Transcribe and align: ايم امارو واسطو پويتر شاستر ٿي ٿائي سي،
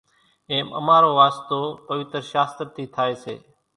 ايم 0.51 0.67
امارو 0.79 1.09
واسطو 1.19 1.59
پويتر 1.87 2.21
شاستر 2.31 2.65
ٿي 2.75 2.83
ٿائي 2.95 3.13
سي، 3.23 3.35